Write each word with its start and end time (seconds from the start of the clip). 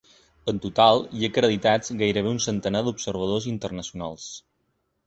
En 0.53 0.61
total, 0.63 1.01
hi 1.17 1.27
ha 1.27 1.29
acreditats 1.35 1.93
gairebé 2.01 2.33
un 2.37 2.43
centenar 2.49 2.85
d’observadors 2.89 3.51
internacionals. 3.57 4.29